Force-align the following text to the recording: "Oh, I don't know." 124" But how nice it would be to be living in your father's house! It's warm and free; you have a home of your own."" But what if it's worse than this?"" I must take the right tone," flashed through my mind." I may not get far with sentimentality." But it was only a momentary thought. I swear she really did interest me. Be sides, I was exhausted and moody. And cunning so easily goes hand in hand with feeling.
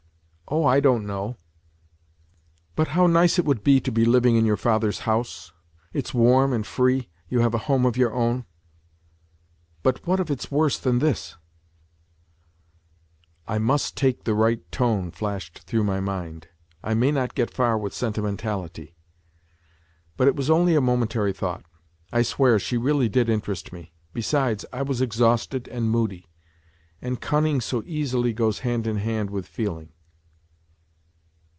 "Oh, 0.53 0.65
I 0.65 0.81
don't 0.81 1.07
know." 1.07 1.37
124" 2.75 2.75
But 2.75 2.87
how 2.89 3.07
nice 3.07 3.39
it 3.39 3.45
would 3.45 3.63
be 3.63 3.79
to 3.79 3.89
be 3.89 4.03
living 4.03 4.35
in 4.35 4.43
your 4.43 4.57
father's 4.57 4.99
house! 5.01 5.53
It's 5.93 6.13
warm 6.13 6.51
and 6.51 6.67
free; 6.67 7.07
you 7.29 7.39
have 7.39 7.53
a 7.53 7.57
home 7.69 7.85
of 7.85 7.95
your 7.95 8.13
own."" 8.13 8.43
But 9.83 10.05
what 10.05 10.19
if 10.19 10.29
it's 10.29 10.51
worse 10.51 10.77
than 10.77 10.99
this?"" 10.99 11.37
I 13.47 13.59
must 13.59 13.95
take 13.95 14.25
the 14.25 14.33
right 14.33 14.69
tone," 14.73 15.09
flashed 15.09 15.59
through 15.59 15.85
my 15.85 16.01
mind." 16.01 16.49
I 16.83 16.95
may 16.95 17.13
not 17.13 17.33
get 17.33 17.53
far 17.53 17.77
with 17.77 17.93
sentimentality." 17.93 18.97
But 20.17 20.27
it 20.27 20.35
was 20.35 20.49
only 20.49 20.75
a 20.75 20.81
momentary 20.81 21.31
thought. 21.31 21.63
I 22.11 22.23
swear 22.23 22.59
she 22.59 22.75
really 22.75 23.07
did 23.07 23.29
interest 23.29 23.71
me. 23.71 23.93
Be 24.11 24.21
sides, 24.21 24.65
I 24.73 24.81
was 24.81 24.99
exhausted 24.99 25.69
and 25.69 25.89
moody. 25.89 26.27
And 27.01 27.21
cunning 27.21 27.61
so 27.61 27.83
easily 27.85 28.33
goes 28.33 28.59
hand 28.67 28.85
in 28.85 28.97
hand 28.97 29.29
with 29.29 29.47
feeling. 29.47 29.93